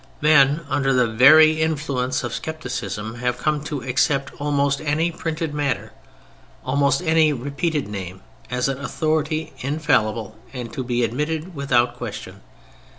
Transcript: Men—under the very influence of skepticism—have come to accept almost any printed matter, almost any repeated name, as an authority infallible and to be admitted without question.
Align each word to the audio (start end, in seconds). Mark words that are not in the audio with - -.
Men—under 0.19 0.93
the 0.93 1.05
very 1.05 1.61
influence 1.61 2.23
of 2.23 2.33
skepticism—have 2.33 3.37
come 3.37 3.63
to 3.65 3.83
accept 3.83 4.33
almost 4.41 4.81
any 4.81 5.11
printed 5.11 5.53
matter, 5.53 5.91
almost 6.65 7.03
any 7.03 7.31
repeated 7.31 7.87
name, 7.87 8.21
as 8.49 8.67
an 8.67 8.79
authority 8.79 9.53
infallible 9.59 10.35
and 10.53 10.73
to 10.73 10.83
be 10.83 11.03
admitted 11.03 11.53
without 11.53 11.97
question. 11.97 12.41